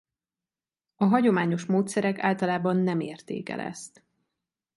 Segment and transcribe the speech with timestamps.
[0.95, 4.03] A hagyományos módszerek általában nem érték el ezt.